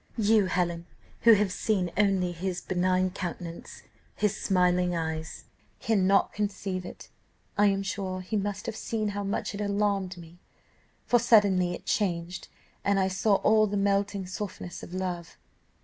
[0.17, 0.87] You, Helen,
[1.19, 3.83] who have seen only his benign countenance,
[4.15, 5.43] his smiling eyes,
[5.79, 7.09] cannot conceive it.
[7.55, 10.39] I am sure he must have seen how much it alarmed me,
[11.05, 12.47] for suddenly it changed,
[12.83, 15.37] and I saw all the melting softness of love.